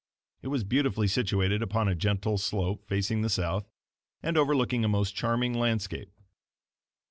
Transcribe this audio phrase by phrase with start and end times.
[0.41, 3.69] It was beautifully situated upon a gentle slope facing the south,
[4.23, 6.09] and overlooking a most charming landscape.